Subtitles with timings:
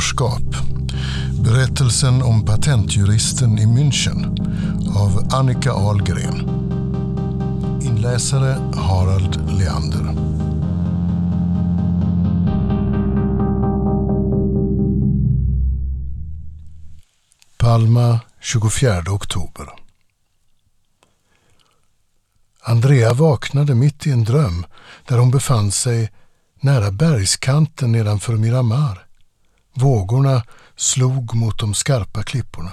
[0.00, 0.42] mentorskap.
[1.44, 4.24] Berättelsen om patentjuristen i München
[4.96, 6.40] av Annika Ahlgren.
[7.82, 10.14] Inläsare Harald Leander.
[17.58, 19.66] Palma 24 oktober.
[22.62, 24.66] Andrea vaknade mitt i en dröm
[25.08, 26.12] där hon befann sig
[26.60, 29.09] nära bergskanten nedanför Miramar.
[29.74, 30.42] Vågorna
[30.76, 32.72] slog mot de skarpa klipporna.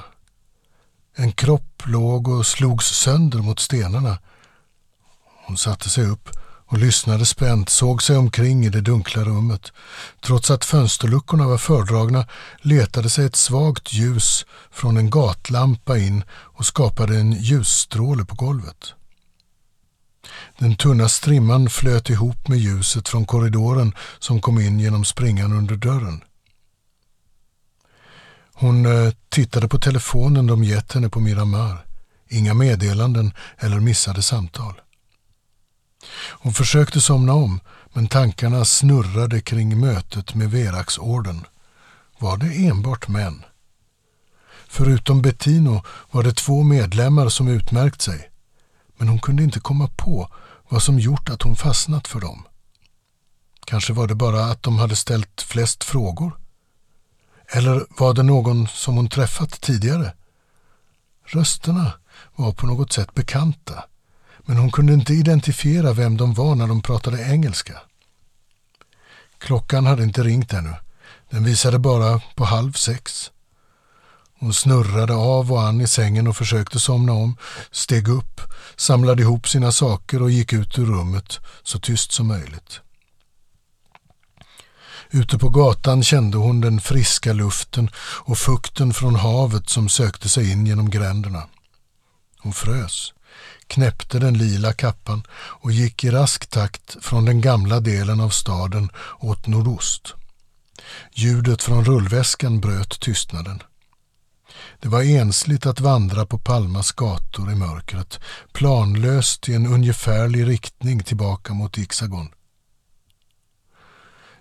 [1.15, 4.17] En kropp låg och slogs sönder mot stenarna.
[5.45, 6.29] Hon satte sig upp
[6.67, 9.71] och lyssnade spänt, såg sig omkring i det dunkla rummet.
[10.21, 12.25] Trots att fönsterluckorna var fördragna
[12.61, 18.93] letade sig ett svagt ljus från en gatlampa in och skapade en ljusstråle på golvet.
[20.59, 25.75] Den tunna strimman flöt ihop med ljuset från korridoren som kom in genom springan under
[25.75, 26.21] dörren.
[28.59, 31.85] Hon eh, tittade på telefonen de gett henne på Miramar.
[32.29, 34.81] Inga meddelanden eller missade samtal.
[36.29, 37.59] Hon försökte somna om,
[37.93, 41.45] men tankarna snurrade kring mötet med Veraxorden.
[42.19, 43.43] Var det enbart män?
[44.67, 48.29] Förutom Bettino var det två medlemmar som utmärkt sig.
[48.97, 50.29] Men hon kunde inte komma på
[50.69, 52.43] vad som gjort att hon fastnat för dem.
[53.65, 56.46] Kanske var det bara att de hade ställt flest frågor?
[57.51, 60.13] Eller var det någon som hon träffat tidigare?
[61.25, 61.91] Rösterna
[62.35, 63.83] var på något sätt bekanta,
[64.39, 67.73] men hon kunde inte identifiera vem de var när de pratade engelska.
[69.37, 70.73] Klockan hade inte ringt ännu.
[71.29, 73.31] Den visade bara på halv sex.
[74.39, 77.37] Hon snurrade av och an i sängen och försökte somna om,
[77.71, 78.41] steg upp,
[78.75, 82.81] samlade ihop sina saker och gick ut ur rummet så tyst som möjligt.
[85.11, 90.51] Ute på gatan kände hon den friska luften och fukten från havet som sökte sig
[90.51, 91.43] in genom gränderna.
[92.39, 93.13] Hon frös,
[93.67, 98.89] knäppte den lila kappan och gick i rask takt från den gamla delen av staden
[99.19, 100.13] åt nordost.
[101.13, 103.63] Ljudet från rullväskan bröt tystnaden.
[104.79, 108.19] Det var ensligt att vandra på Palmas gator i mörkret,
[108.53, 112.29] planlöst i en ungefärlig riktning tillbaka mot Ixagon.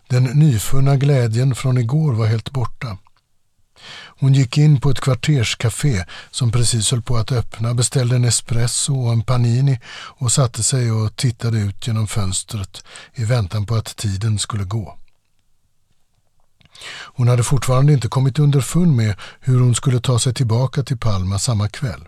[0.09, 2.99] Den nyfunna glädjen från igår var helt borta.
[4.19, 8.95] Hon gick in på ett kvarterscafé som precis höll på att öppna, beställde en espresso
[9.07, 12.85] och en panini och satte sig och tittade ut genom fönstret
[13.15, 14.99] i väntan på att tiden skulle gå.
[16.89, 21.39] Hon hade fortfarande inte kommit underfund med hur hon skulle ta sig tillbaka till Palma
[21.39, 22.05] samma kväll.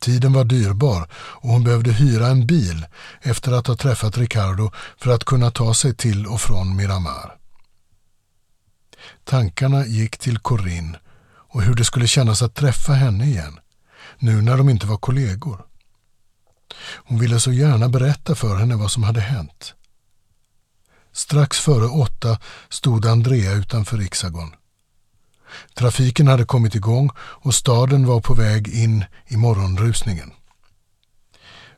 [0.00, 2.86] Tiden var dyrbar och hon behövde hyra en bil
[3.20, 7.36] efter att ha träffat Ricardo för att kunna ta sig till och från Miramar.
[9.24, 10.98] Tankarna gick till Corinne
[11.56, 13.58] och hur det skulle kännas att träffa henne igen,
[14.18, 15.66] nu när de inte var kollegor.
[16.94, 19.74] Hon ville så gärna berätta för henne vad som hade hänt.
[21.12, 24.50] Strax före åtta stod Andrea utanför Rixagon.
[25.74, 30.32] Trafiken hade kommit igång och staden var på väg in i morgonrusningen.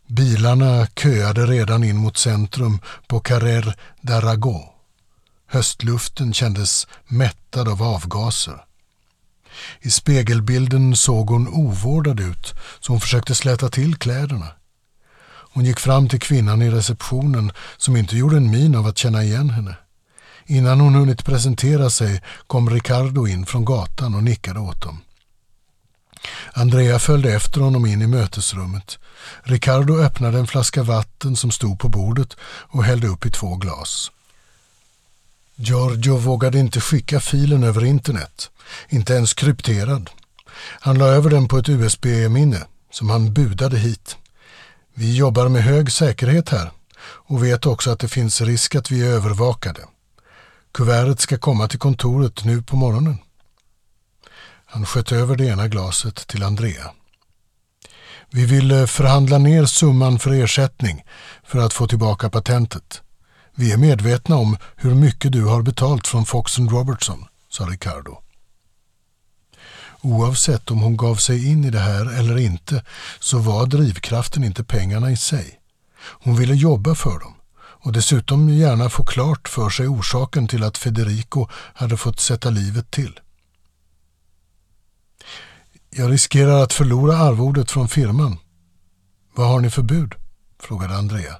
[0.07, 4.61] Bilarna köade redan in mot centrum på Carrer d'Arago.
[5.47, 8.65] Höstluften kändes mättad av avgaser.
[9.81, 14.49] I spegelbilden såg hon ovårdad ut så hon försökte släta till kläderna.
[15.53, 19.23] Hon gick fram till kvinnan i receptionen som inte gjorde en min av att känna
[19.23, 19.77] igen henne.
[20.51, 25.01] Innan hon hunnit presentera sig kom Ricardo in från gatan och nickade åt dem.
[26.53, 28.99] Andrea följde efter honom in i mötesrummet.
[29.43, 34.11] Ricardo öppnade en flaska vatten som stod på bordet och hällde upp i två glas.
[35.57, 38.51] Giorgio vågade inte skicka filen över internet,
[38.89, 40.11] inte ens krypterad.
[40.81, 44.17] Han la över den på ett USB-minne som han budade hit.
[44.95, 46.71] Vi jobbar med hög säkerhet här
[47.01, 49.81] och vet också att det finns risk att vi är övervakade.
[50.73, 53.19] Kuvertet ska komma till kontoret nu på morgonen.
[54.67, 56.91] Han sköt över det ena glaset till Andrea.
[58.31, 61.05] Vi vill eh, förhandla ner summan för ersättning
[61.45, 63.03] för att få tillbaka patentet.
[63.55, 68.19] Vi är medvetna om hur mycket du har betalt från Fox Robertson, sa Ricardo.
[70.01, 72.85] Oavsett om hon gav sig in i det här eller inte
[73.21, 75.61] så var drivkraften inte pengarna i sig.
[76.01, 77.38] Hon ville jobba för dem
[77.81, 82.91] och dessutom gärna få klart för sig orsaken till att Federico hade fått sätta livet
[82.91, 83.21] till.
[85.91, 88.37] Jag riskerar att förlora arvodet från firman.
[89.35, 90.15] Vad har ni för bud?
[90.63, 91.37] frågade Andrea.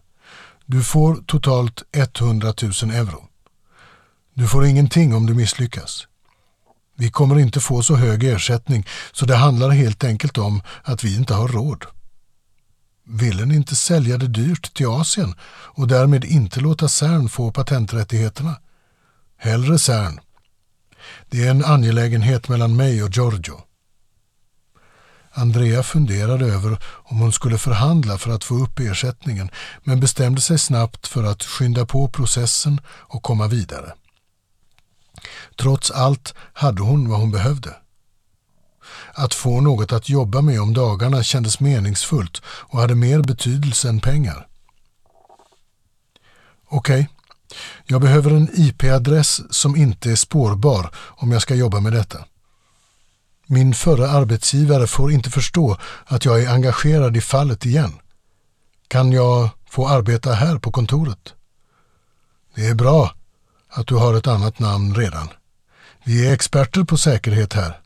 [0.67, 3.29] Du får totalt 100 000 euro.
[4.35, 6.07] Du får ingenting om du misslyckas.
[6.97, 11.17] Vi kommer inte få så hög ersättning så det handlar helt enkelt om att vi
[11.17, 11.85] inte har råd.
[13.11, 18.57] Ville ni inte sälja det dyrt till Asien och därmed inte låta CERN få patenträttigheterna?
[19.37, 20.21] Hellre CERN.
[21.31, 23.61] Det är en angelägenhet mellan mig och Giorgio.
[25.33, 29.51] Andrea funderade över om hon skulle förhandla för att få upp ersättningen
[29.85, 33.93] men bestämde sig snabbt för att skynda på processen och komma vidare.
[35.57, 37.77] Trots allt hade hon vad hon behövde.
[39.13, 44.01] Att få något att jobba med om dagarna kändes meningsfullt och hade mer betydelse än
[44.01, 44.47] pengar.
[46.69, 47.07] Okej, okay.
[47.85, 52.25] jag behöver en IP-adress som inte är spårbar om jag ska jobba med detta.
[53.47, 55.77] Min förra arbetsgivare får inte förstå
[56.07, 57.93] att jag är engagerad i fallet igen.
[58.89, 61.35] Kan jag få arbeta här på kontoret?
[62.55, 63.15] Det är bra
[63.69, 65.29] att du har ett annat namn redan.
[66.05, 67.81] Vi är experter på säkerhet här.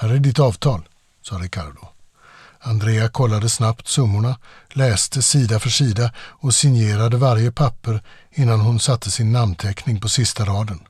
[0.00, 0.88] Här är ditt avtal,
[1.22, 1.88] sa Ricardo.
[2.58, 4.38] Andrea kollade snabbt summorna,
[4.68, 10.44] läste sida för sida och signerade varje papper innan hon satte sin namnteckning på sista
[10.44, 10.80] raden.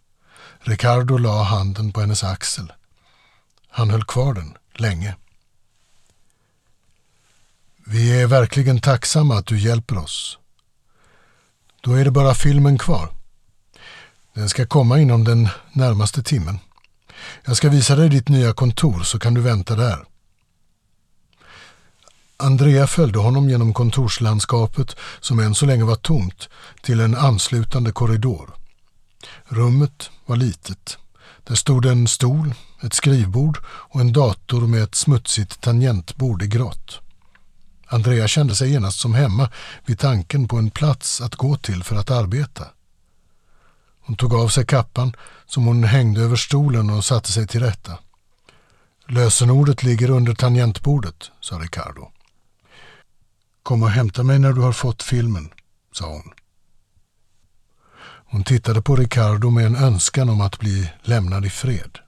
[0.61, 2.73] Ricardo la handen på hennes axel.
[3.69, 5.17] Han höll kvar den länge.
[7.87, 10.39] Vi är verkligen tacksamma att du hjälper oss.
[11.81, 13.09] Då är det bara filmen kvar.
[14.35, 16.59] Den ska komma inom den närmaste timmen.
[17.45, 20.05] Jag ska visa dig ditt nya kontor så kan du vänta där.
[22.37, 26.49] Andrea följde honom genom kontorslandskapet som än så länge var tomt
[26.83, 28.51] till en anslutande korridor.
[29.45, 30.99] Rummet var litet.
[31.45, 37.01] Där stod en stol, ett skrivbord och en dator med ett smutsigt tangentbord i grått.
[37.87, 39.51] Andrea kände sig genast som hemma
[39.87, 42.65] vid tanken på en plats att gå till för att arbeta.
[44.11, 45.17] Hon tog av sig kappan
[45.47, 47.99] som hon hängde över stolen och satte sig till rätta.
[49.07, 52.11] Lösenordet ligger under tangentbordet, sa Ricardo.
[53.63, 55.51] Kom och hämta mig när du har fått filmen,
[55.93, 56.33] sa hon.
[58.03, 61.99] Hon tittade på Ricardo med en önskan om att bli lämnad i fred.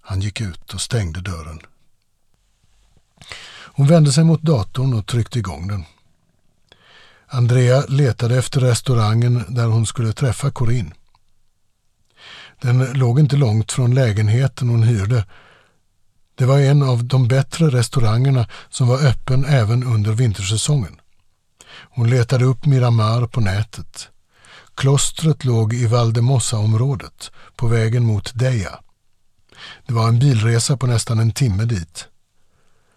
[0.00, 1.60] Han gick ut och stängde dörren.
[3.50, 5.84] Hon vände sig mot datorn och tryckte igång den.
[7.32, 10.90] Andrea letade efter restaurangen där hon skulle träffa Corinne.
[12.62, 15.26] Den låg inte långt från lägenheten hon hyrde.
[16.34, 21.00] Det var en av de bättre restaurangerna som var öppen även under vintersäsongen.
[21.72, 24.08] Hon letade upp Miramar på nätet.
[24.74, 28.78] Klostret låg i Valdemossa-området på vägen mot Deja.
[29.86, 32.08] Det var en bilresa på nästan en timme dit.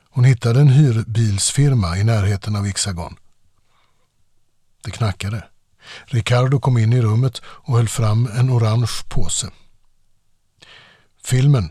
[0.09, 3.15] Hon hittade en hyrbilsfirma i närheten av Ixagon.
[4.83, 5.43] Det knackade.
[6.05, 9.47] Ricardo kom in i rummet och höll fram en orange påse.
[11.23, 11.69] Filmen,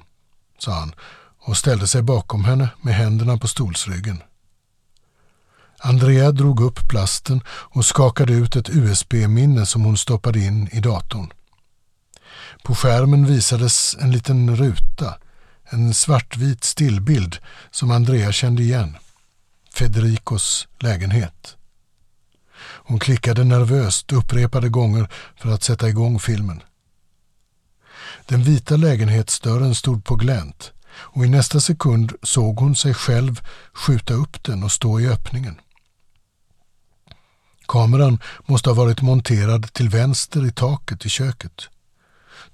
[0.58, 0.94] sa han
[1.38, 4.22] och ställde sig bakom henne med händerna på stolsryggen.
[5.78, 11.32] Andrea drog upp plasten och skakade ut ett USB-minne som hon stoppade in i datorn.
[12.62, 15.14] På skärmen visades en liten ruta,
[15.64, 17.38] en svartvit stillbild
[17.70, 18.96] som Andrea kände igen.
[19.74, 21.56] Federicos lägenhet.
[22.92, 26.62] Hon klickade nervöst upprepade gånger för att sätta igång filmen.
[28.26, 33.40] Den vita lägenhetsdörren stod på glänt och i nästa sekund såg hon sig själv
[33.72, 35.60] skjuta upp den och stå i öppningen.
[37.68, 41.68] Kameran måste ha varit monterad till vänster i taket i köket.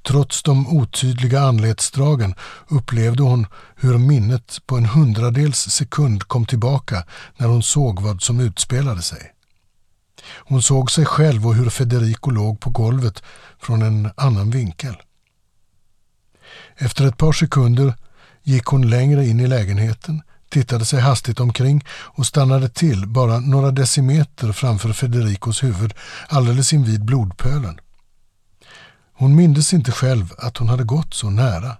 [0.07, 2.35] Trots de otydliga anletsdragen
[2.69, 7.05] upplevde hon hur minnet på en hundradels sekund kom tillbaka
[7.37, 9.35] när hon såg vad som utspelade sig.
[10.25, 13.23] Hon såg sig själv och hur Federico låg på golvet
[13.61, 14.97] från en annan vinkel.
[16.77, 17.95] Efter ett par sekunder
[18.43, 23.71] gick hon längre in i lägenheten, tittade sig hastigt omkring och stannade till bara några
[23.71, 25.95] decimeter framför Federicos huvud
[26.29, 27.81] alldeles invid blodpölen.
[29.13, 31.77] Hon mindes inte själv att hon hade gått så nära.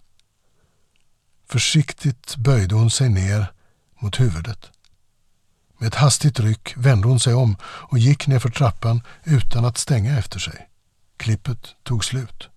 [1.49, 3.53] Försiktigt böjde hon sig ner
[4.01, 4.71] mot huvudet.
[5.79, 10.19] Med ett hastigt ryck vände hon sig om och gick nerför trappan utan att stänga
[10.19, 10.69] efter sig.
[11.17, 12.49] Klippet tog slut.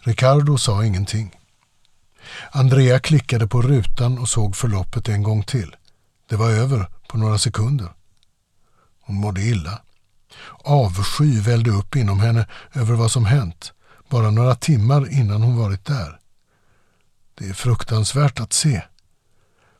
[0.00, 1.36] Ricardo sa ingenting.
[2.50, 5.76] Andrea klickade på rutan och såg förloppet en gång till.
[6.28, 7.88] Det var över på några sekunder.
[9.00, 9.80] Hon mådde illa.
[10.64, 13.72] Avsky vällde upp inom henne över vad som hänt,
[14.08, 16.18] bara några timmar innan hon varit där.
[17.34, 18.82] Det är fruktansvärt att se.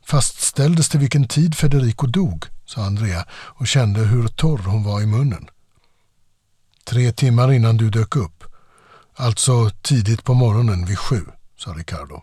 [0.05, 5.05] Fastställdes det vilken tid Federico dog, sa Andrea och kände hur torr hon var i
[5.05, 5.49] munnen.
[6.83, 8.43] Tre timmar innan du dök upp.
[9.15, 11.25] Alltså tidigt på morgonen vid sju,
[11.57, 12.21] sa Ricardo.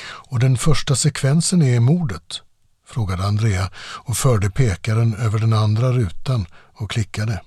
[0.00, 2.42] Och den första sekvensen är mordet?
[2.86, 7.42] frågade Andrea och förde pekaren över den andra rutan och klickade.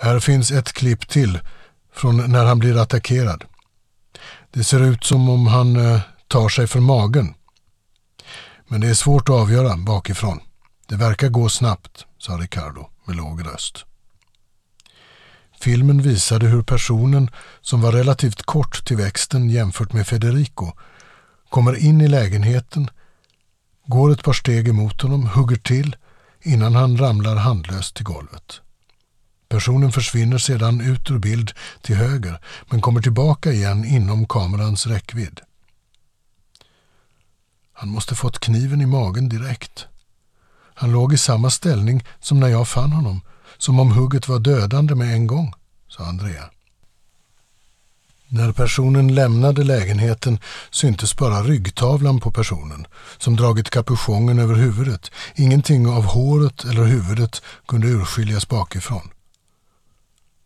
[0.00, 1.40] Här finns ett klipp till
[1.94, 3.44] från när han blir attackerad.
[4.50, 6.00] Det ser ut som om han eh,
[6.32, 7.34] tar sig för magen.
[8.68, 10.40] Men det är svårt att avgöra bakifrån.
[10.88, 13.84] Det verkar gå snabbt, sa Ricardo med låg röst.
[15.60, 20.72] Filmen visade hur personen, som var relativt kort till växten jämfört med Federico,
[21.50, 22.90] kommer in i lägenheten,
[23.86, 25.96] går ett par steg emot honom, hugger till
[26.42, 28.60] innan han ramlar handlöst till golvet.
[29.48, 35.40] Personen försvinner sedan ut ur bild till höger men kommer tillbaka igen inom kamerans räckvidd.
[37.82, 39.86] Han måste fått kniven i magen direkt.
[40.74, 43.20] Han låg i samma ställning som när jag fann honom,
[43.58, 45.54] som om hugget var dödande med en gång,
[45.88, 46.50] sa Andrea.
[48.28, 50.38] När personen lämnade lägenheten
[50.70, 52.86] syntes bara ryggtavlan på personen,
[53.18, 55.10] som dragit kapuschongen över huvudet.
[55.34, 59.10] Ingenting av håret eller huvudet kunde urskiljas bakifrån.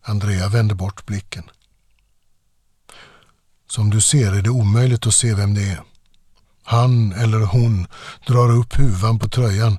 [0.02, 1.44] Andrea vände bort blicken.
[3.68, 5.95] Som du ser är det omöjligt att se vem det är.
[6.68, 7.86] Han eller hon
[8.26, 9.78] drar upp huvan på tröjan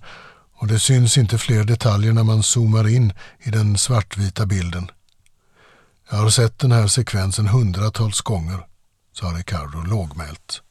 [0.54, 4.92] och det syns inte fler detaljer när man zoomar in i den svartvita bilden.
[6.10, 8.60] Jag har sett den här sekvensen hundratals gånger,
[9.14, 10.62] sa Ricardo lågmält.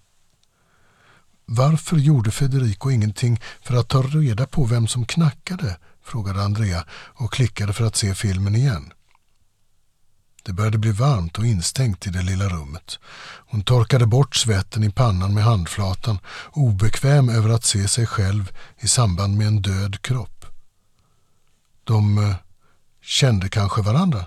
[1.44, 5.76] Varför gjorde Federico ingenting för att ta reda på vem som knackade?
[6.04, 8.92] frågade Andrea och klickade för att se filmen igen.
[10.46, 12.98] Det började bli varmt och instängt i det lilla rummet.
[13.46, 16.18] Hon torkade bort svetten i pannan med handflatan,
[16.52, 20.44] obekväm över att se sig själv i samband med en död kropp.
[21.84, 22.34] De eh,
[23.02, 24.24] kände kanske varandra?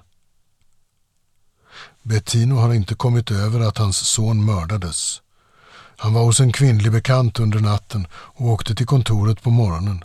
[2.03, 5.21] Bettino har inte kommit över att hans son mördades.
[5.97, 10.03] Han var hos en kvinnlig bekant under natten och åkte till kontoret på morgonen.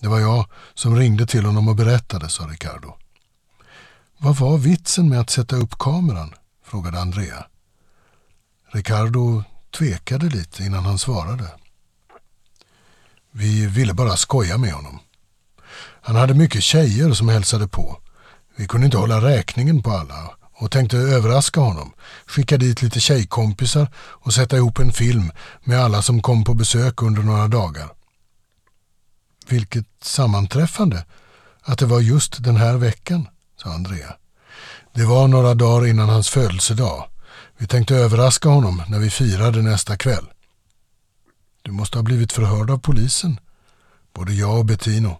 [0.00, 2.94] Det var jag som ringde till honom och berättade, sa Ricardo.
[4.20, 6.34] Vad var vitsen med att sätta upp kameran?
[6.64, 7.46] frågade Andrea.
[8.72, 9.44] Ricardo
[9.78, 11.50] tvekade lite innan han svarade.
[13.30, 14.98] Vi ville bara skoja med honom.
[16.00, 18.00] Han hade mycket tjejer som hälsade på.
[18.56, 21.92] Vi kunde inte hålla räkningen på alla och tänkte överraska honom,
[22.26, 25.30] skicka dit lite tjejkompisar och sätta ihop en film
[25.64, 27.88] med alla som kom på besök under några dagar.
[29.48, 31.04] Vilket sammanträffande
[31.62, 33.28] att det var just den här veckan,
[33.62, 34.16] sa Andrea.
[34.94, 37.04] Det var några dagar innan hans födelsedag.
[37.58, 40.26] Vi tänkte överraska honom när vi firade nästa kväll.
[41.62, 43.40] Du måste ha blivit förhörd av polisen.
[44.12, 45.18] Både jag och Bettino.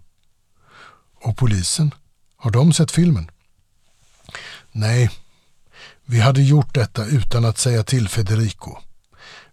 [1.23, 1.95] Och polisen?
[2.37, 3.31] Har de sett filmen?
[4.73, 5.11] Nej,
[6.05, 8.77] vi hade gjort detta utan att säga till Federico.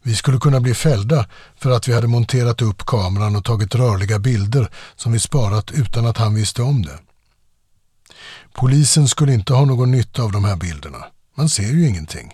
[0.01, 4.19] Vi skulle kunna bli fällda för att vi hade monterat upp kameran och tagit rörliga
[4.19, 6.99] bilder som vi sparat utan att han visste om det.
[8.53, 11.05] Polisen skulle inte ha någon nytta av de här bilderna.
[11.35, 12.33] Man ser ju ingenting.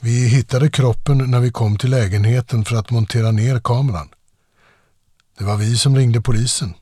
[0.00, 4.08] Vi hittade kroppen när vi kom till lägenheten för att montera ner kameran.
[5.38, 6.74] Det var vi som ringde polisen.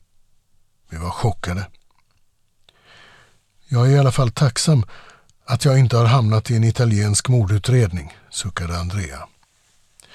[0.89, 1.67] Vi var chockade.
[3.67, 4.85] Jag är i alla fall tacksam
[5.45, 9.27] att jag inte har hamnat i en italiensk mordutredning, suckade Andrea.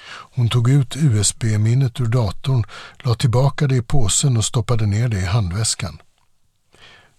[0.07, 2.63] Hon tog ut USB-minnet ur datorn,
[2.99, 6.01] la tillbaka det i påsen och stoppade ner det i handväskan.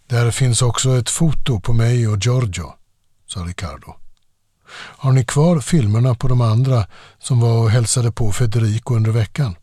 [0.06, 2.75] Där finns också ett foto på mig och Giorgio,
[3.26, 3.94] sa Ricardo.
[4.72, 6.86] Har ni kvar filmerna på de andra
[7.18, 9.56] som var och hälsade på Federico under veckan?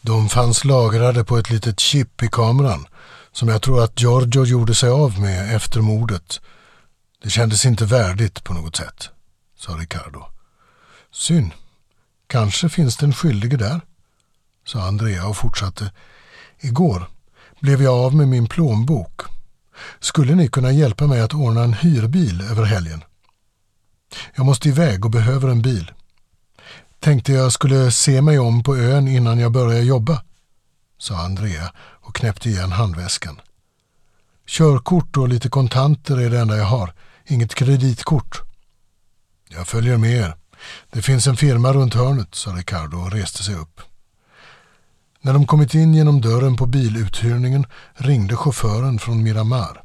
[0.00, 2.86] De fanns lagrade på ett litet chip i kameran
[3.32, 6.40] som jag tror att Giorgio gjorde sig av med efter mordet.
[7.22, 9.10] Det kändes inte värdigt på något sätt,
[9.58, 10.24] sa Ricardo.
[11.12, 11.50] Synd.
[12.26, 13.80] Kanske finns det en skyldige där,
[14.66, 15.92] sa Andrea och fortsatte.
[16.60, 17.08] Igår
[17.60, 19.20] blev jag av med min plånbok.
[20.00, 23.04] Skulle ni kunna hjälpa mig att ordna en hyrbil över helgen?
[24.34, 25.92] Jag måste iväg och behöver en bil.
[27.00, 30.22] Tänkte jag skulle se mig om på ön innan jag börjar jobba,
[30.98, 33.40] sa Andrea och knäppte igen handväskan.
[34.46, 36.94] Körkort och lite kontanter är det enda jag har,
[37.26, 38.40] inget kreditkort.
[39.48, 40.36] Jag följer med er.
[40.90, 43.80] Det finns en firma runt hörnet, sa Ricardo och reste sig upp.
[45.22, 49.82] När de kommit in genom dörren på biluthyrningen ringde chauffören från Miramar.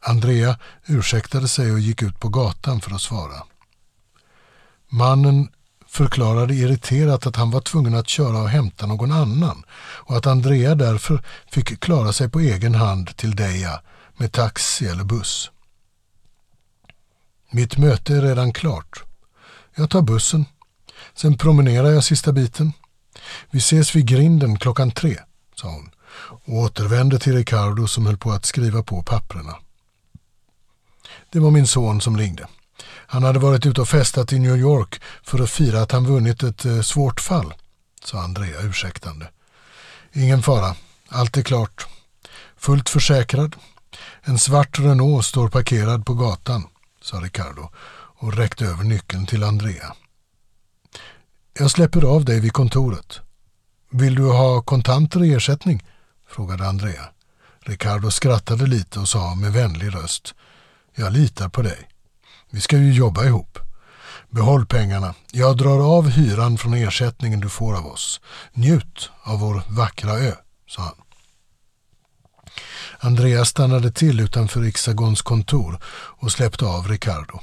[0.00, 3.42] Andrea ursäktade sig och gick ut på gatan för att svara.
[4.88, 5.48] Mannen
[5.86, 10.74] förklarade irriterat att han var tvungen att köra och hämta någon annan och att Andrea
[10.74, 13.80] därför fick klara sig på egen hand till Deja
[14.16, 15.50] med taxi eller buss.
[17.50, 19.02] Mitt möte är redan klart.
[19.74, 20.44] Jag tar bussen.
[21.14, 22.72] Sen promenerar jag sista biten.
[23.50, 25.18] Vi ses vid grinden klockan tre,
[25.54, 25.90] sa hon
[26.44, 29.56] och återvände till Ricardo som höll på att skriva på papprena.
[31.30, 32.48] Det var min son som ringde.
[32.84, 36.42] Han hade varit ute och festat i New York för att fira att han vunnit
[36.42, 37.54] ett eh, svårt fall,
[38.04, 39.28] sa Andrea ursäktande.
[40.12, 40.76] Ingen fara,
[41.08, 41.86] allt är klart.
[42.56, 43.56] Fullt försäkrad.
[44.22, 46.66] En svart Renault står parkerad på gatan,
[47.02, 47.70] sa Ricardo
[48.18, 49.94] och räckte över nyckeln till Andrea.
[51.58, 53.20] Jag släpper av dig vid kontoret.
[53.90, 55.84] Vill du ha kontanter i ersättning?
[56.28, 57.08] frågade Andrea.
[57.60, 60.34] Ricardo skrattade lite och sa med vänlig röst.
[60.94, 61.88] Jag litar på dig.
[62.50, 63.58] Vi ska ju jobba ihop.
[64.30, 65.14] Behåll pengarna.
[65.32, 68.20] Jag drar av hyran från ersättningen du får av oss.
[68.52, 70.32] Njut av vår vackra ö,
[70.68, 70.94] sa han.
[72.98, 77.40] Andreas stannade till utanför Hexagons kontor och släppte av Ricardo.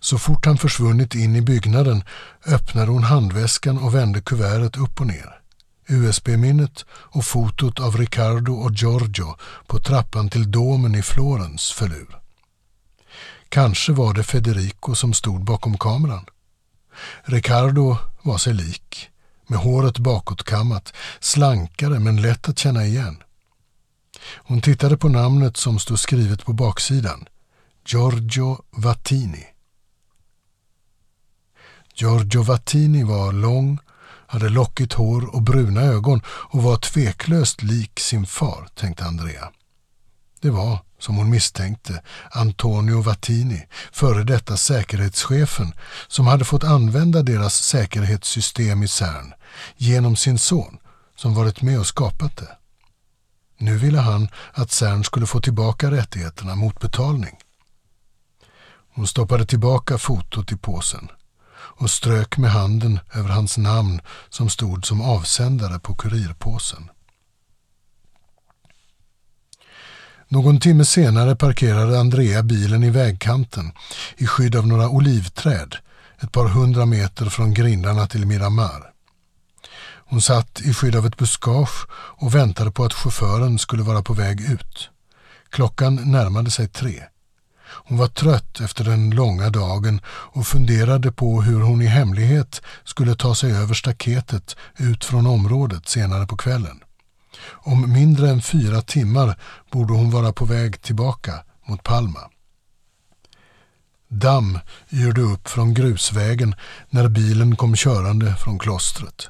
[0.00, 2.04] Så fort han försvunnit in i byggnaden
[2.46, 5.40] öppnade hon handväskan och vände kuvertet upp och ner.
[5.88, 12.18] USB-minnet och fotot av Ricardo och Giorgio på trappan till domen i Florens föll ur.
[13.48, 16.26] Kanske var det Federico som stod bakom kameran.
[17.24, 19.08] Ricardo var sig lik,
[19.46, 23.22] med håret bakåtkammat, slankare men lätt att känna igen.
[24.34, 27.28] Hon tittade på namnet som stod skrivet på baksidan.
[27.86, 29.46] Giorgio Vattini.
[31.98, 33.78] Giorgio Vattini var lång,
[34.26, 39.50] hade lockigt hår och bruna ögon och var tveklöst lik sin far, tänkte Andrea.
[40.40, 45.72] Det var, som hon misstänkte, Antonio Vattini, före detta säkerhetschefen,
[46.08, 49.34] som hade fått använda deras säkerhetssystem i CERN
[49.76, 50.78] genom sin son,
[51.16, 52.56] som varit med och skapat det.
[53.58, 57.36] Nu ville han att CERN skulle få tillbaka rättigheterna mot betalning.
[58.94, 61.08] Hon stoppade tillbaka fotot i påsen
[61.76, 66.88] och strök med handen över hans namn som stod som avsändare på kurirpåsen.
[70.28, 73.72] Någon timme senare parkerade Andrea bilen i vägkanten
[74.16, 75.76] i skydd av några olivträd
[76.20, 78.92] ett par hundra meter från grindarna till Miramar.
[80.08, 84.14] Hon satt i skydd av ett buskage och väntade på att chauffören skulle vara på
[84.14, 84.90] väg ut.
[85.50, 87.02] Klockan närmade sig tre.
[87.68, 93.14] Hon var trött efter den långa dagen och funderade på hur hon i hemlighet skulle
[93.14, 96.80] ta sig över staketet ut från området senare på kvällen.
[97.50, 99.38] Om mindre än fyra timmar
[99.70, 101.32] borde hon vara på väg tillbaka
[101.66, 102.20] mot Palma.
[104.08, 104.58] Damm
[104.92, 106.54] yrde upp från grusvägen
[106.90, 109.28] när bilen kom körande från klostret.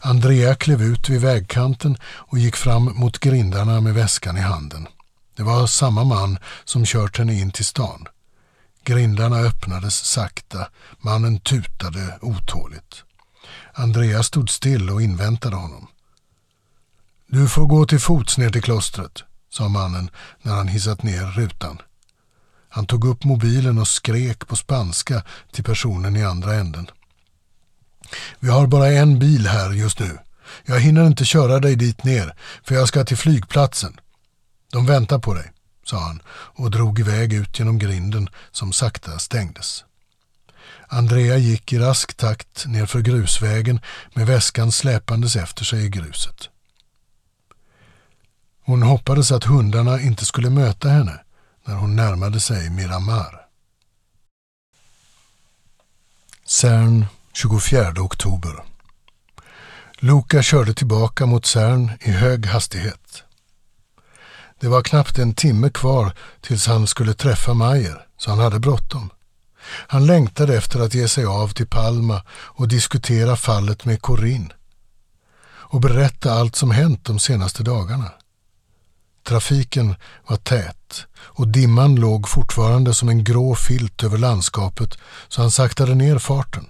[0.00, 4.86] Andrea klev ut vid vägkanten och gick fram mot grindarna med väskan i handen.
[5.36, 8.06] Det var samma man som kört henne in till stan.
[8.84, 10.68] Grindarna öppnades sakta.
[10.98, 13.04] Mannen tutade otåligt.
[13.72, 15.86] Andrea stod still och inväntade honom.
[17.26, 20.10] Du får gå till fots ner till klostret, sa mannen
[20.42, 21.78] när han hissat ner rutan.
[22.68, 25.22] Han tog upp mobilen och skrek på spanska
[25.52, 26.90] till personen i andra änden.
[28.38, 30.18] Vi har bara en bil här just nu.
[30.64, 34.00] Jag hinner inte köra dig dit ner, för jag ska till flygplatsen.
[34.76, 35.52] De väntar på dig,
[35.84, 39.84] sa han och drog iväg ut genom grinden som sakta stängdes.
[40.88, 43.80] Andrea gick i rask takt nerför grusvägen
[44.14, 46.48] med väskan släpandes efter sig i gruset.
[48.64, 51.20] Hon hoppades att hundarna inte skulle möta henne
[51.64, 53.46] när hon närmade sig Miramar.
[56.44, 58.64] CERN 24 oktober.
[59.98, 63.25] Luca körde tillbaka mot CERN i hög hastighet.
[64.60, 69.10] Det var knappt en timme kvar tills han skulle träffa Mayer, så han hade bråttom.
[69.66, 74.54] Han längtade efter att ge sig av till Palma och diskutera fallet med Corinne
[75.68, 78.12] och berätta allt som hänt de senaste dagarna.
[79.26, 79.94] Trafiken
[80.28, 85.94] var tät och dimman låg fortfarande som en grå filt över landskapet så han saktade
[85.94, 86.66] ner farten.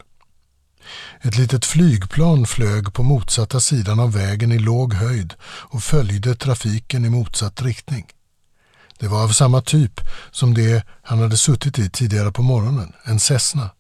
[1.21, 7.05] Ett litet flygplan flög på motsatta sidan av vägen i låg höjd och följde trafiken
[7.05, 8.07] i motsatt riktning.
[8.99, 13.21] Det var av samma typ som det han hade suttit i tidigare på morgonen, en
[13.21, 13.71] Cessna.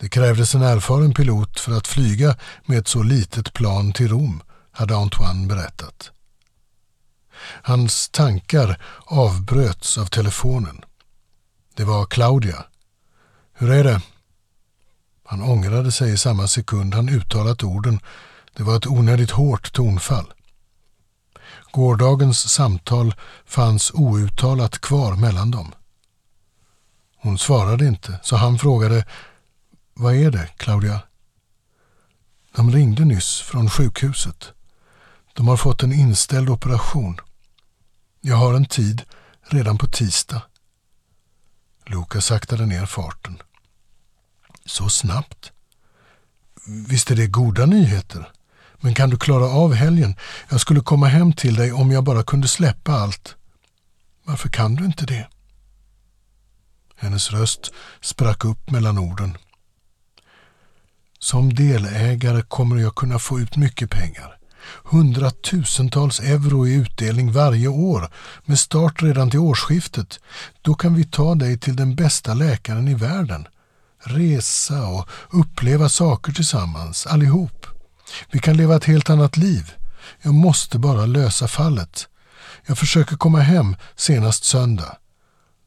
[0.00, 2.36] Det krävdes en erfaren pilot för att flyga
[2.66, 6.10] med ett så litet plan till Rom, hade Antoine berättat.
[7.62, 10.84] Hans tankar avbröts av telefonen.
[11.74, 12.64] Det var Claudia.
[13.54, 14.00] Hur är det?
[15.24, 18.00] Han ångrade sig i samma sekund han uttalat orden.
[18.56, 20.32] Det var ett onödigt hårt tonfall.
[21.72, 25.72] Gårdagens samtal fanns outtalat kvar mellan dem.
[27.16, 29.06] Hon svarade inte, så han frågade
[29.94, 31.00] Vad är det, Claudia?
[32.56, 34.52] De ringde nyss från sjukhuset.
[35.32, 37.20] De har fått en inställd operation.
[38.20, 39.02] Jag har en tid
[39.42, 40.42] redan på tisdag.
[41.86, 43.42] Luka saktade ner farten.
[44.66, 45.52] Så snabbt?
[46.66, 48.30] Visst är det goda nyheter?
[48.80, 50.16] Men kan du klara av helgen?
[50.48, 53.36] Jag skulle komma hem till dig om jag bara kunde släppa allt.
[54.24, 55.28] Varför kan du inte det?
[56.96, 59.38] Hennes röst sprack upp mellan orden.
[61.18, 64.38] Som delägare kommer jag kunna få ut mycket pengar.
[64.84, 68.10] Hundratusentals euro i utdelning varje år
[68.44, 70.20] med start redan till årsskiftet.
[70.62, 73.46] Då kan vi ta dig till den bästa läkaren i världen.
[74.04, 77.66] Resa och uppleva saker tillsammans, allihop.
[78.30, 79.72] Vi kan leva ett helt annat liv.
[80.22, 82.08] Jag måste bara lösa fallet.
[82.66, 84.96] Jag försöker komma hem senast söndag.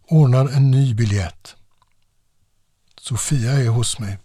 [0.07, 1.55] Ordnar en ny biljett.
[3.01, 4.19] Sofia är hos mig.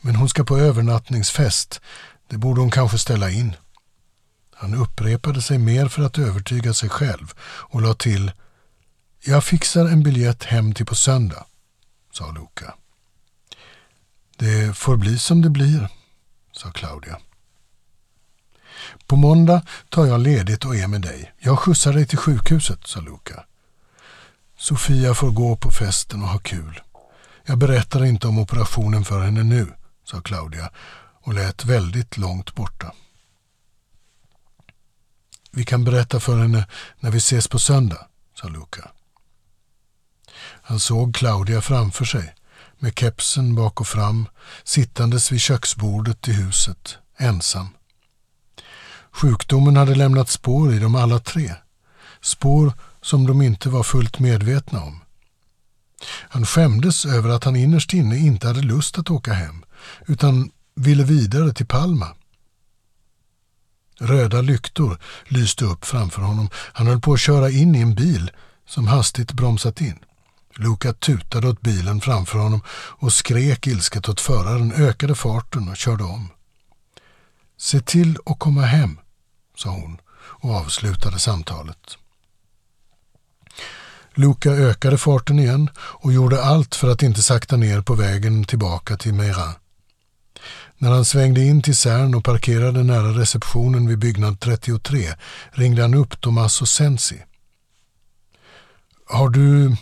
[0.00, 1.80] Men hon ska på övernattningsfest.
[2.28, 3.56] Det borde hon kanske ställa in.
[4.54, 8.32] Han upprepade sig mer för att övertyga sig själv och la till
[9.20, 11.44] Jag fixar en biljett hem till på söndag,
[12.12, 12.74] sa Luca.
[14.40, 15.88] Det får bli som det blir,
[16.52, 17.20] sa Claudia.
[19.06, 21.32] På måndag tar jag ledigt och är med dig.
[21.38, 23.44] Jag skjutsar dig till sjukhuset, sa Luca.
[24.58, 26.80] Sofia får gå på festen och ha kul.
[27.44, 29.72] Jag berättar inte om operationen för henne nu,
[30.04, 30.70] sa Claudia
[31.22, 32.94] och lät väldigt långt borta.
[35.50, 36.66] Vi kan berätta för henne
[37.00, 38.90] när vi ses på söndag, sa Luca.
[40.42, 42.34] Han såg Claudia framför sig
[42.80, 44.28] med kepsen bak och fram
[44.64, 47.68] sittandes vid köksbordet i huset, ensam.
[49.10, 51.54] Sjukdomen hade lämnat spår i dem alla tre.
[52.20, 55.00] Spår som de inte var fullt medvetna om.
[56.06, 59.64] Han skämdes över att han innerst inne inte hade lust att åka hem
[60.06, 62.08] utan ville vidare till Palma.
[64.00, 66.50] Röda lyktor lyste upp framför honom.
[66.54, 68.30] Han höll på att köra in i en bil
[68.66, 69.98] som hastigt bromsat in.
[70.56, 76.04] Luka tutade åt bilen framför honom och skrek ilsket åt föraren, ökade farten och körde
[76.04, 76.28] om.
[77.58, 78.98] Se till att komma hem,
[79.56, 81.96] sa hon och avslutade samtalet.
[84.14, 88.96] Luka ökade farten igen och gjorde allt för att inte sakta ner på vägen tillbaka
[88.96, 89.54] till Meira.
[90.78, 95.08] När han svängde in till Cern och parkerade nära receptionen vid byggnad 33
[95.50, 97.22] ringde han upp Tommaso Sensi.
[99.06, 99.76] Har du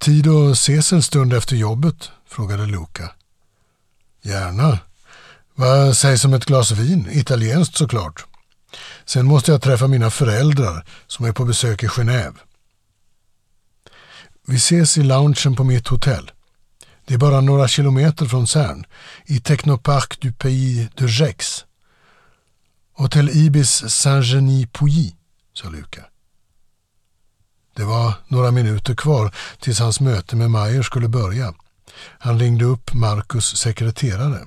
[0.00, 2.10] tid att ses en stund efter jobbet?
[2.28, 3.10] frågade Luca.
[4.22, 4.78] Gärna.
[5.54, 7.08] Vad sägs om ett glas vin?
[7.10, 8.24] Italienskt såklart.
[9.04, 12.34] Sen måste jag träffa mina föräldrar som är på besök i Genève.
[14.46, 16.30] Vi ses i loungen på mitt hotell.
[17.04, 18.84] Det är bara några kilometer från Cern,
[19.26, 21.64] i Technopark du Pays de Gex.
[22.92, 25.14] Hotell Ibis Saint-Genis-Pouilly,
[25.54, 26.09] sa Luca.
[27.74, 31.54] Det var några minuter kvar tills hans möte med Meyer skulle börja.
[32.18, 34.46] Han ringde upp Marcus sekreterare.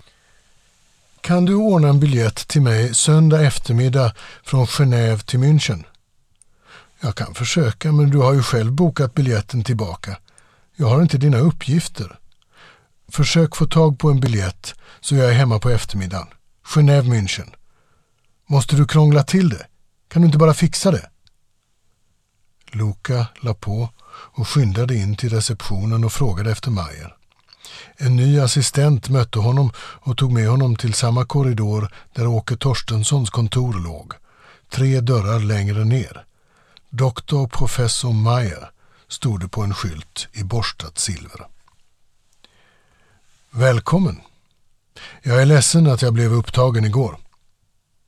[1.22, 5.84] Kan du ordna en biljett till mig söndag eftermiddag från Genève till München?
[7.00, 10.18] Jag kan försöka, men du har ju själv bokat biljetten tillbaka.
[10.76, 12.20] Jag har inte dina uppgifter.
[13.12, 16.28] Försök få tag på en biljett så jag är hemma på eftermiddagen.
[16.66, 17.50] Genève München.
[18.48, 19.66] Måste du krångla till det?
[20.08, 21.10] Kan du inte bara fixa det?
[22.76, 27.16] Luca la på och skyndade in till receptionen och frågade efter Mayer.
[27.98, 33.30] En ny assistent mötte honom och tog med honom till samma korridor där Åke Torstenssons
[33.30, 34.14] kontor låg.
[34.70, 36.26] Tre dörrar längre ner.
[36.90, 38.72] Doktor professor Mayer
[39.08, 41.48] stod det på en skylt i borstat silver.
[43.52, 44.22] Välkommen.
[45.22, 47.18] Jag är ledsen att jag blev upptagen igår,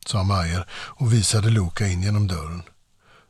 [0.06, 2.64] sa Mayer och visade Luka in genom dörren.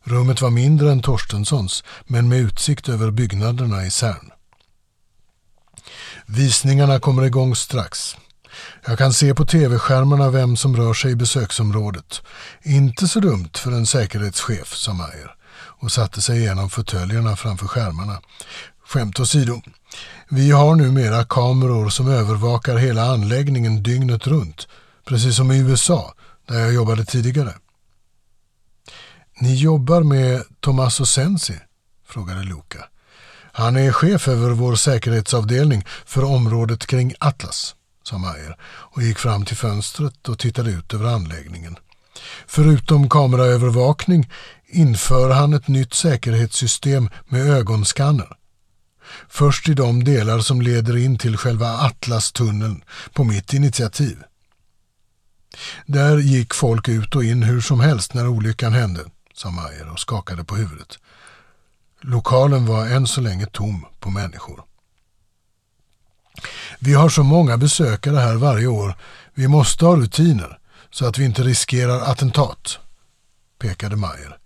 [0.07, 4.31] Rummet var mindre än Torstenssons men med utsikt över byggnaderna i Cern.
[6.25, 8.15] Visningarna kommer igång strax.
[8.85, 12.21] Jag kan se på tv-skärmarna vem som rör sig i besöksområdet.
[12.63, 18.21] Inte så dumt för en säkerhetschef, sa Mayer och satte sig igenom fåtöljerna framför skärmarna.
[18.87, 19.61] Skämt åsido.
[20.29, 24.67] Vi har numera kameror som övervakar hela anläggningen dygnet runt,
[25.05, 26.13] precis som i USA,
[26.47, 27.53] där jag jobbade tidigare.
[29.39, 31.53] Ni jobbar med Tommaso Sensi?
[32.07, 32.85] frågade Luca.
[33.51, 39.45] Han är chef över vår säkerhetsavdelning för området kring Atlas, sa Mayer och gick fram
[39.45, 41.75] till fönstret och tittade ut över anläggningen.
[42.47, 44.31] Förutom kameraövervakning
[44.67, 48.37] inför han ett nytt säkerhetssystem med ögonskanner.
[49.29, 54.17] Först i de delar som leder in till själva Atlas-tunneln på mitt initiativ.
[55.85, 59.01] Där gick folk ut och in hur som helst när olyckan hände,
[59.35, 60.99] sa Mayer och skakade på huvudet.
[62.01, 64.63] Lokalen var än så länge tom på människor.
[66.79, 68.97] Vi har så många besökare här varje år.
[69.33, 72.79] Vi måste ha rutiner så att vi inte riskerar attentat,
[73.59, 74.37] pekade Mayer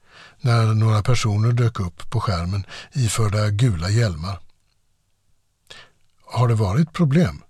[0.41, 4.39] när några personer dök upp på skärmen iförda gula hjälmar.
[6.25, 7.41] Har det varit problem?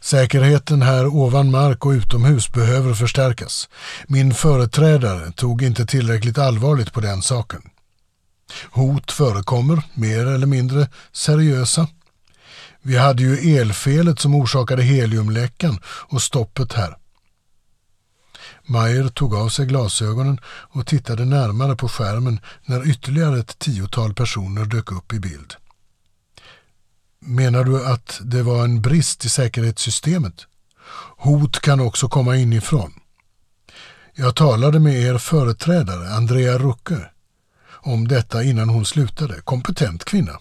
[0.00, 3.68] Säkerheten här ovan mark och utomhus behöver förstärkas.
[4.06, 7.62] Min företrädare tog inte tillräckligt allvarligt på den saken.
[8.70, 11.86] Hot förekommer, mer eller mindre seriösa.
[12.82, 16.96] Vi hade ju elfelet som orsakade heliumläckan och stoppet här.
[18.66, 24.64] Mayer tog av sig glasögonen och tittade närmare på skärmen när ytterligare ett tiotal personer
[24.64, 25.54] dök upp i bild.
[27.26, 30.46] Menar du att det var en brist i säkerhetssystemet?
[31.16, 32.92] Hot kan också komma inifrån.
[34.14, 37.10] Jag talade med er företrädare, Andrea Rucke,
[37.70, 39.40] om detta innan hon slutade.
[39.40, 40.32] Kompetent kvinna.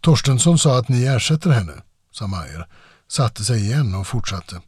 [0.00, 1.72] Torstensson sa att ni ersätter henne,
[2.12, 2.66] sa Mayer,
[3.08, 4.60] satte sig igen och fortsatte.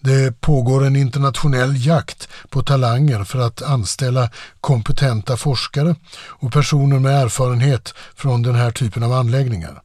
[0.00, 5.94] Det pågår en internationell jakt på talanger för att anställa kompetenta forskare
[6.26, 9.82] och personer med erfarenhet från den här typen av anläggningar.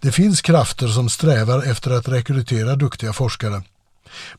[0.00, 3.62] Det finns krafter som strävar efter att rekrytera duktiga forskare.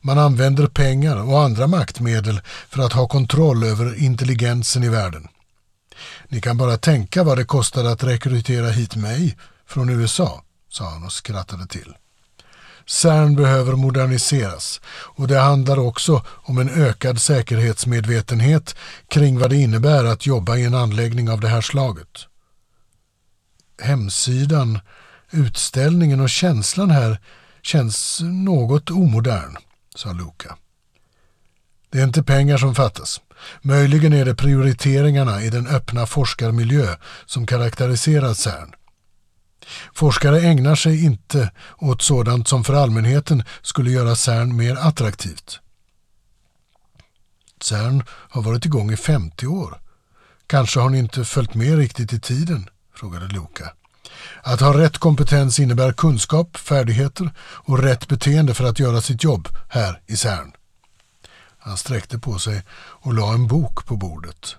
[0.00, 5.28] Man använder pengar och andra maktmedel för att ha kontroll över intelligensen i världen.
[6.28, 11.04] Ni kan bara tänka vad det kostade att rekrytera hit mig från USA, sa han
[11.04, 11.94] och skrattade till.
[12.86, 18.76] CERN behöver moderniseras och det handlar också om en ökad säkerhetsmedvetenhet
[19.08, 22.26] kring vad det innebär att jobba i en anläggning av det här slaget.
[23.82, 24.78] Hemsidan,
[25.32, 27.20] utställningen och känslan här
[27.62, 29.56] känns något omodern,
[29.94, 30.56] sa Luca.
[31.90, 33.20] Det är inte pengar som fattas.
[33.62, 38.74] Möjligen är det prioriteringarna i den öppna forskarmiljö som karaktäriserar CERN.
[39.94, 45.60] Forskare ägnar sig inte åt sådant som för allmänheten skulle göra CERN mer attraktivt.
[47.60, 49.80] CERN har varit igång i 50 år.
[50.46, 52.70] Kanske har ni inte följt med riktigt i tiden?
[52.94, 53.72] frågade Luca.
[54.42, 59.48] Att ha rätt kompetens innebär kunskap, färdigheter och rätt beteende för att göra sitt jobb
[59.68, 60.52] här i CERN.
[61.58, 64.56] Han sträckte på sig och la en bok på bordet.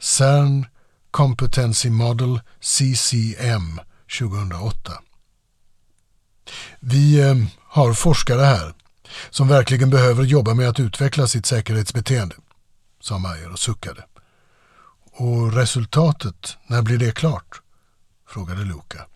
[0.00, 0.66] CERN
[1.10, 3.80] Competency Model CCM
[4.18, 4.92] 2008.
[6.80, 8.74] Vi eh, har forskare här
[9.30, 12.36] som verkligen behöver jobba med att utveckla sitt säkerhetsbeteende,
[13.00, 14.04] sa Mayer och suckade.
[15.12, 17.60] Och resultatet, när blir det klart?
[18.28, 19.06] Frågade Luca.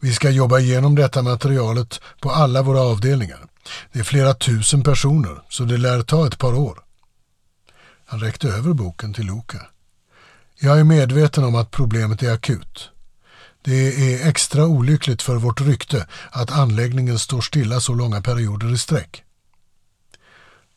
[0.00, 3.46] Vi ska jobba igenom detta materialet på alla våra avdelningar.
[3.92, 6.78] Det är flera tusen personer, så det lär ta ett par år.
[8.06, 9.66] Han räckte över boken till Luca.
[10.58, 12.90] Jag är medveten om att problemet är akut.
[13.62, 18.78] Det är extra olyckligt för vårt rykte att anläggningen står stilla så långa perioder i
[18.78, 19.24] sträck.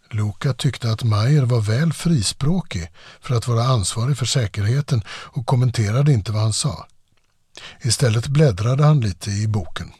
[0.09, 6.13] Luka tyckte att Mayer var väl frispråkig för att vara ansvarig för säkerheten och kommenterade
[6.13, 6.87] inte vad han sa.
[7.81, 9.91] Istället bläddrade han lite i boken.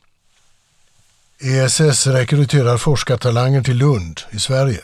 [1.39, 4.81] ESS rekryterar forskartalanger till Lund i Sverige.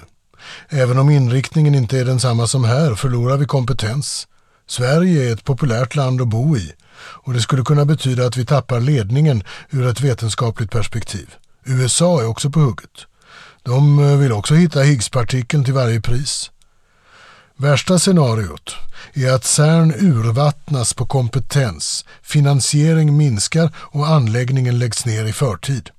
[0.70, 4.28] Även om inriktningen inte är densamma som här förlorar vi kompetens.
[4.68, 8.46] Sverige är ett populärt land att bo i och det skulle kunna betyda att vi
[8.46, 11.36] tappar ledningen ur ett vetenskapligt perspektiv.
[11.66, 13.06] USA är också på hugget.
[13.64, 16.52] De vill också hitta Higgspartikeln till varje pris.
[17.62, 18.76] Värsta scenariot
[19.13, 25.89] är att CERN urvattnas på kompetens, finansiering minskar och anläggningen läggs ner i förtid.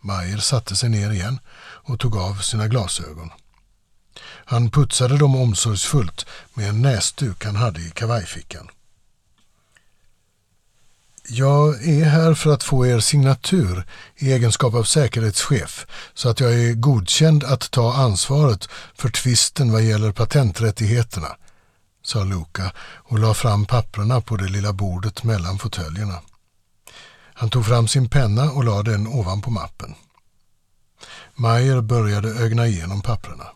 [0.00, 3.30] Mayer satte sig ner igen och tog av sina glasögon.
[4.44, 8.68] Han putsade dem omsorgsfullt med en näsduk han hade i kavajfickan.
[11.30, 13.84] Jag är här för att få er signatur
[14.16, 19.82] i egenskap av säkerhetschef så att jag är godkänd att ta ansvaret för tvisten vad
[19.82, 21.36] gäller patenträttigheterna,
[22.02, 26.20] sa Luca och la fram papperna på det lilla bordet mellan fåtöljerna.
[27.34, 29.94] Han tog fram sin penna och lade den ovanpå mappen.
[31.34, 33.46] Mayer började ögna igenom papperna.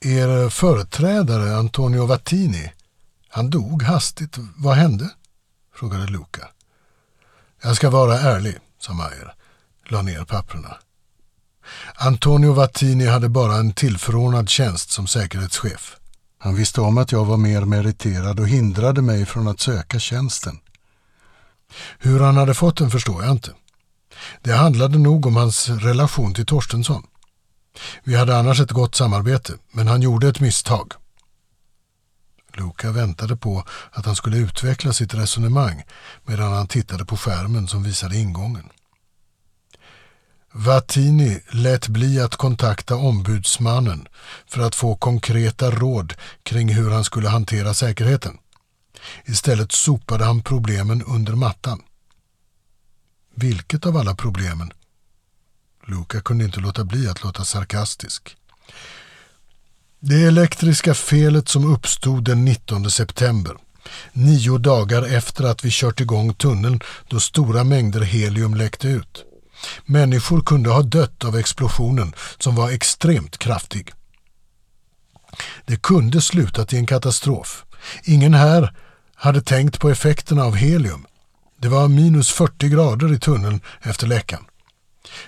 [0.00, 2.72] Er företrädare Antonio Vattini
[3.34, 4.38] han dog hastigt.
[4.56, 5.10] Vad hände?
[5.74, 6.48] frågade Luca.
[7.62, 9.34] Jag ska vara ärlig, sa Mayer,
[9.88, 10.76] la ner papperna.
[11.94, 15.96] Antonio Vattini hade bara en tillförordnad tjänst som säkerhetschef.
[16.38, 20.58] Han visste om att jag var mer meriterad och hindrade mig från att söka tjänsten.
[21.98, 23.52] Hur han hade fått den förstår jag inte.
[24.42, 27.06] Det handlade nog om hans relation till Torstensson.
[28.04, 30.92] Vi hade annars ett gott samarbete, men han gjorde ett misstag.
[32.56, 35.82] Luca väntade på att han skulle utveckla sitt resonemang
[36.24, 38.68] medan han tittade på skärmen som visade ingången.
[40.52, 44.08] Vattini lät bli att kontakta ombudsmannen
[44.46, 48.38] för att få konkreta råd kring hur han skulle hantera säkerheten.
[49.24, 51.82] Istället sopade han problemen under mattan.
[53.34, 54.72] Vilket av alla problemen?
[55.86, 58.36] Luca kunde inte låta bli att låta sarkastisk.
[60.06, 63.56] Det elektriska felet som uppstod den 19 september,
[64.12, 69.24] nio dagar efter att vi kört igång tunneln då stora mängder helium läckte ut.
[69.84, 73.92] Människor kunde ha dött av explosionen som var extremt kraftig.
[75.66, 77.64] Det kunde slutat i en katastrof.
[78.02, 78.74] Ingen här
[79.14, 81.06] hade tänkt på effekterna av helium.
[81.58, 84.44] Det var minus 40 grader i tunneln efter läckan.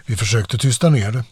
[0.06, 1.24] Vi försökte tysta ner det.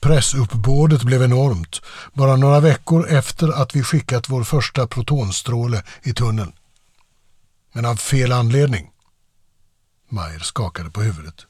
[0.00, 1.80] Pressuppbådet blev enormt,
[2.12, 6.52] bara några veckor efter att vi skickat vår första protonstråle i tunneln.
[7.72, 8.90] Men av fel anledning.
[10.08, 11.46] Mayer skakade på huvudet.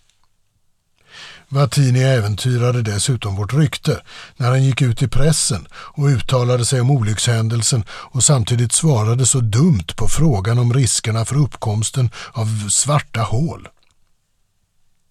[1.49, 4.03] Vattini äventyrade dessutom vårt rykte
[4.37, 9.41] när han gick ut i pressen och uttalade sig om olyckshändelsen och samtidigt svarade så
[9.41, 13.69] dumt på frågan om riskerna för uppkomsten av svarta hål.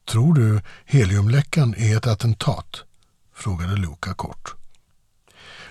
[0.10, 2.84] Tror du heliumläckan är ett attentat?
[3.39, 4.56] Frågade Luca kort.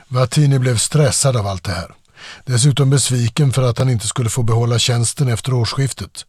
[0.09, 1.95] Vattini blev stressad av allt det här.
[2.45, 6.27] Dessutom besviken för att han inte skulle få behålla tjänsten efter årsskiftet.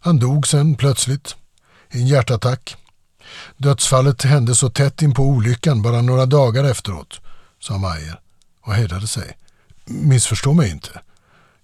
[0.00, 1.36] Han dog sen plötsligt
[1.90, 2.76] i en hjärtattack
[3.56, 7.20] Dödsfallet hände så tätt in på olyckan bara några dagar efteråt,
[7.60, 8.20] sa Mayer
[8.60, 9.38] och hejdade sig.
[9.84, 11.00] Missförstå mig inte.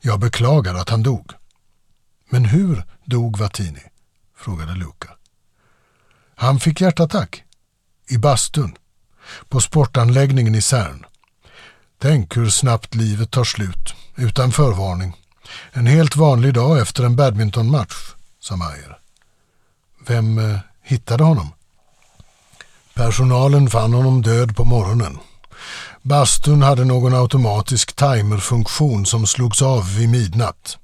[0.01, 1.33] Jag beklagar att han dog.
[2.31, 3.83] Men hur dog Vattini?
[4.37, 5.09] frågade Luca.
[6.35, 7.45] Han fick hjärtattack.
[8.09, 8.77] I bastun.
[9.49, 11.05] På sportanläggningen i Cern.
[11.99, 15.17] Tänk hur snabbt livet tar slut, utan förvarning.
[15.73, 18.99] En helt vanlig dag efter en badmintonmatch, sa Mayer.
[20.07, 21.53] Vem eh, hittade honom?
[22.95, 25.19] Personalen fann honom död på morgonen.
[26.03, 30.79] Bastun hade någon automatisk timerfunktion som slogs av vid midnatt.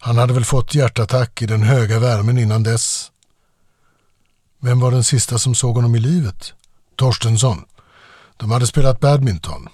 [0.00, 3.10] Han hade väl fått hjärtattack i den höga värmen innan dess.
[4.60, 6.54] Vem var den sista som såg honom i livet?
[7.00, 7.64] Torstensson.
[8.36, 9.68] De hade spelat badminton.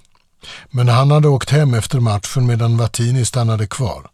[0.71, 4.11] Men han hade åkt hem efter matchen medan Vattini stannade kvar.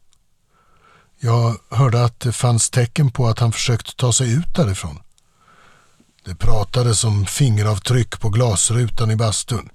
[1.20, 4.98] Jag hörde att det fanns tecken på att han försökt ta sig ut därifrån.
[6.24, 9.68] Det pratades om fingeravtryck på glasrutan i bastun.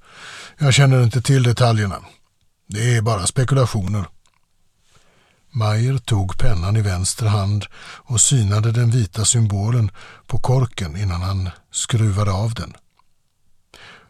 [0.57, 1.99] Jag känner inte till detaljerna.
[2.67, 4.05] Det är bara spekulationer.
[5.51, 9.91] Mayer tog pennan i vänster hand och synade den vita symbolen
[10.27, 12.73] på korken innan han skruvade av den.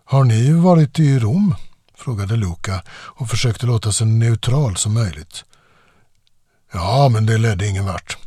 [0.10, 1.56] Har ni varit i Rom?
[1.98, 5.44] frågade Luca och försökte låta så neutral som möjligt.
[6.74, 8.18] Ja, men det ledde ingen vart.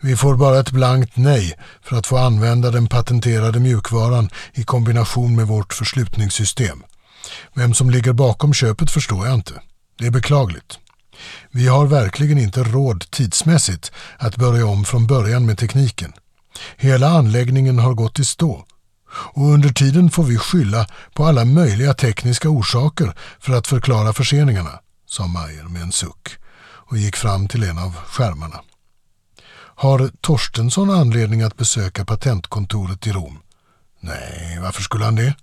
[0.00, 5.36] Vi får bara ett blankt nej för att få använda den patenterade mjukvaran i kombination
[5.36, 6.82] med vårt förslutningssystem.
[7.54, 9.60] Vem som ligger bakom köpet förstår jag inte.
[9.98, 10.78] Det är beklagligt.
[11.50, 16.12] Vi har verkligen inte råd tidsmässigt att börja om från början med tekniken.
[16.76, 18.64] Hela anläggningen har gått i stå
[19.16, 24.80] och under tiden får vi skylla på alla möjliga tekniska orsaker för att förklara förseningarna,
[25.06, 26.38] sa Mayer med en suck
[26.86, 28.60] och gick fram till en av skärmarna.
[29.76, 33.38] Har Torstensson anledning att besöka patentkontoret i Rom?
[34.00, 35.34] Nej, varför skulle han det?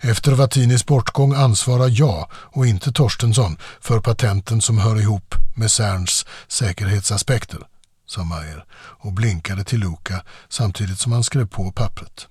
[0.00, 6.26] Efter Vattinis bortgång ansvarar jag och inte Torstensson för patenten som hör ihop med CERNs
[6.48, 7.58] säkerhetsaspekter,
[8.06, 12.28] sa Mayer och blinkade till Luca samtidigt som han skrev på pappret.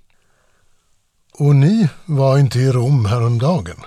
[1.38, 3.78] Och ni var inte i Rom häromdagen,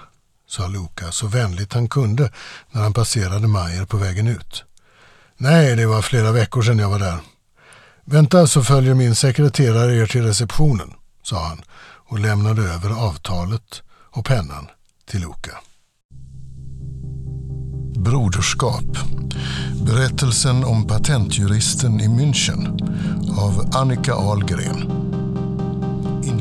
[0.49, 2.31] sa Luca så vänligt han kunde
[2.71, 4.65] när han passerade Mayer på vägen ut.
[5.37, 7.19] Nej, det var flera veckor sedan jag var där.
[8.05, 11.63] Vänta så följer min sekreterare er till receptionen, sa han
[12.09, 14.67] och lämnade över avtalet och pennan
[15.11, 15.59] till Luca.
[17.99, 18.99] Broderskap.
[19.87, 22.83] Berättelsen om patentjuristen i München
[23.39, 25.18] av Annika Ahlgren.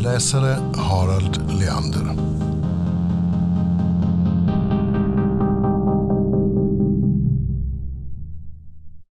[0.07, 2.56] Inläsare Harald Leander.